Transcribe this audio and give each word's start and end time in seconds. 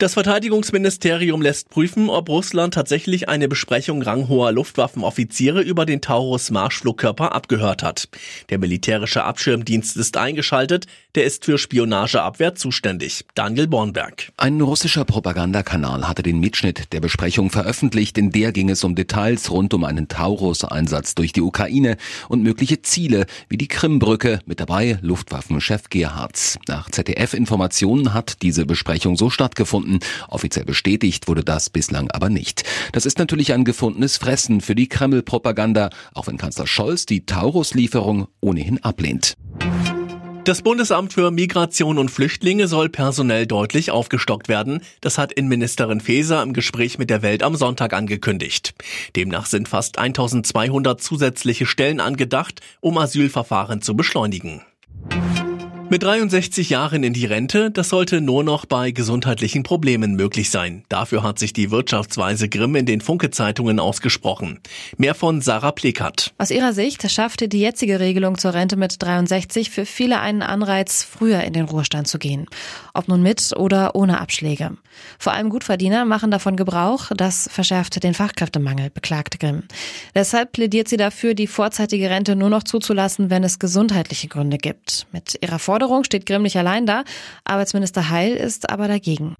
Das 0.00 0.14
Verteidigungsministerium 0.14 1.42
lässt 1.42 1.70
prüfen, 1.70 2.08
ob 2.08 2.28
Russland 2.28 2.72
tatsächlich 2.72 3.28
eine 3.28 3.48
Besprechung 3.48 4.00
ranghoher 4.00 4.52
Luftwaffenoffiziere 4.52 5.60
über 5.60 5.86
den 5.86 6.00
Taurus 6.00 6.52
Marschflugkörper 6.52 7.34
abgehört 7.34 7.82
hat. 7.82 8.08
Der 8.48 8.58
militärische 8.58 9.24
Abschirmdienst 9.24 9.96
ist 9.96 10.16
eingeschaltet, 10.16 10.86
der 11.16 11.24
ist 11.24 11.44
für 11.44 11.58
Spionageabwehr 11.58 12.54
zuständig. 12.54 13.24
Daniel 13.34 13.66
Bornberg. 13.66 14.30
Ein 14.36 14.60
russischer 14.60 15.04
Propagandakanal 15.04 16.06
hatte 16.06 16.22
den 16.22 16.38
Mitschnitt 16.38 16.92
der 16.92 17.00
Besprechung 17.00 17.50
veröffentlicht, 17.50 18.18
in 18.18 18.30
der 18.30 18.52
ging 18.52 18.70
es 18.70 18.84
um 18.84 18.94
Details 18.94 19.50
rund 19.50 19.74
um 19.74 19.82
einen 19.82 20.06
Taurus-Einsatz 20.06 21.16
durch 21.16 21.32
die 21.32 21.42
Ukraine 21.42 21.96
und 22.28 22.44
mögliche 22.44 22.82
Ziele 22.82 23.26
wie 23.48 23.56
die 23.56 23.66
Krimbrücke, 23.66 24.38
mit 24.46 24.60
dabei 24.60 25.00
Luftwaffenchef 25.02 25.90
Gerhards. 25.90 26.56
Nach 26.68 26.88
ZDF-Informationen 26.88 28.14
hat 28.14 28.42
diese 28.42 28.64
Besprechung 28.64 29.16
so 29.16 29.28
stattgefunden 29.28 29.87
gefunden. 29.88 29.98
Offiziell 30.28 30.64
bestätigt 30.64 31.28
wurde 31.28 31.44
das 31.44 31.70
bislang 31.70 32.10
aber 32.10 32.28
nicht. 32.28 32.64
Das 32.92 33.06
ist 33.06 33.18
natürlich 33.18 33.52
ein 33.52 33.64
gefundenes 33.64 34.16
Fressen 34.16 34.60
für 34.60 34.74
die 34.74 34.88
Kreml-Propaganda, 34.88 35.90
auch 36.14 36.26
wenn 36.26 36.36
Kanzler 36.36 36.66
Scholz 36.66 37.06
die 37.06 37.26
Taurus-Lieferung 37.26 38.28
ohnehin 38.40 38.82
ablehnt. 38.82 39.34
Das 40.44 40.62
Bundesamt 40.62 41.12
für 41.12 41.30
Migration 41.30 41.98
und 41.98 42.10
Flüchtlinge 42.10 42.68
soll 42.68 42.88
personell 42.88 43.46
deutlich 43.46 43.90
aufgestockt 43.90 44.48
werden. 44.48 44.80
Das 45.02 45.18
hat 45.18 45.30
Innenministerin 45.30 46.00
Faeser 46.00 46.42
im 46.42 46.54
Gespräch 46.54 46.98
mit 46.98 47.10
der 47.10 47.20
Welt 47.20 47.42
am 47.42 47.54
Sonntag 47.54 47.92
angekündigt. 47.92 48.72
Demnach 49.14 49.44
sind 49.44 49.68
fast 49.68 49.98
1200 49.98 51.02
zusätzliche 51.02 51.66
Stellen 51.66 52.00
angedacht, 52.00 52.60
um 52.80 52.96
Asylverfahren 52.96 53.82
zu 53.82 53.94
beschleunigen. 53.94 54.62
Mit 55.90 56.02
63 56.02 56.68
Jahren 56.68 57.02
in 57.02 57.14
die 57.14 57.24
Rente, 57.24 57.70
das 57.70 57.88
sollte 57.88 58.20
nur 58.20 58.44
noch 58.44 58.66
bei 58.66 58.90
gesundheitlichen 58.90 59.62
Problemen 59.62 60.16
möglich 60.16 60.50
sein. 60.50 60.84
Dafür 60.90 61.22
hat 61.22 61.38
sich 61.38 61.54
die 61.54 61.70
Wirtschaftsweise 61.70 62.50
Grimm 62.50 62.76
in 62.76 62.84
den 62.84 63.00
Funke-Zeitungen 63.00 63.80
ausgesprochen. 63.80 64.60
Mehr 64.98 65.14
von 65.14 65.40
Sarah 65.40 65.72
Plekat. 65.72 66.34
Aus 66.36 66.50
ihrer 66.50 66.74
Sicht 66.74 67.10
schaffte 67.10 67.48
die 67.48 67.60
jetzige 67.60 68.00
Regelung 68.00 68.36
zur 68.36 68.52
Rente 68.52 68.76
mit 68.76 69.02
63 69.02 69.70
für 69.70 69.86
viele 69.86 70.20
einen 70.20 70.42
Anreiz, 70.42 71.04
früher 71.04 71.40
in 71.44 71.54
den 71.54 71.64
Ruhestand 71.64 72.06
zu 72.06 72.18
gehen. 72.18 72.44
Ob 72.92 73.08
nun 73.08 73.22
mit 73.22 73.56
oder 73.56 73.94
ohne 73.94 74.20
Abschläge. 74.20 74.76
Vor 75.18 75.32
allem 75.32 75.48
Gutverdiener 75.48 76.04
machen 76.04 76.30
davon 76.30 76.56
Gebrauch. 76.56 77.12
Das 77.16 77.48
verschärft 77.50 78.02
den 78.02 78.12
Fachkräftemangel, 78.12 78.90
beklagte 78.90 79.38
Grimm. 79.38 79.62
Deshalb 80.14 80.52
plädiert 80.52 80.88
sie 80.88 80.98
dafür, 80.98 81.32
die 81.32 81.46
vorzeitige 81.46 82.10
Rente 82.10 82.36
nur 82.36 82.50
noch 82.50 82.62
zuzulassen, 82.62 83.30
wenn 83.30 83.42
es 83.42 83.58
gesundheitliche 83.58 84.28
Gründe 84.28 84.58
gibt. 84.58 85.06
Mit 85.12 85.38
ihrer 85.40 85.58
Forderung 85.78 86.02
steht 86.02 86.26
Grimm 86.26 86.42
nicht 86.42 86.56
allein 86.56 86.86
da. 86.86 87.04
Arbeitsminister 87.44 88.10
Heil 88.10 88.34
ist 88.34 88.68
aber 88.68 88.88
dagegen. 88.88 89.36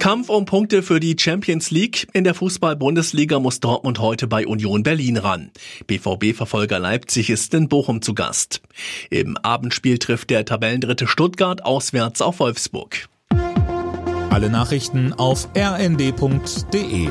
Kampf 0.00 0.30
um 0.30 0.46
Punkte 0.46 0.82
für 0.82 0.98
die 0.98 1.14
Champions 1.16 1.70
League. 1.70 2.08
In 2.12 2.24
der 2.24 2.34
Fußball-Bundesliga 2.34 3.38
muss 3.38 3.60
Dortmund 3.60 4.00
heute 4.00 4.26
bei 4.26 4.48
Union 4.48 4.82
Berlin 4.82 5.16
ran. 5.16 5.52
BVB-Verfolger 5.86 6.80
Leipzig 6.80 7.30
ist 7.30 7.54
in 7.54 7.68
Bochum 7.68 8.02
zu 8.02 8.14
Gast. 8.14 8.62
Im 9.10 9.36
Abendspiel 9.36 9.98
trifft 9.98 10.30
der 10.30 10.44
Tabellendritte 10.44 11.06
Stuttgart 11.06 11.64
auswärts 11.64 12.20
auf 12.20 12.40
Wolfsburg. 12.40 13.08
Alle 14.30 14.50
Nachrichten 14.50 15.12
auf 15.12 15.48
rnd.de 15.56 17.10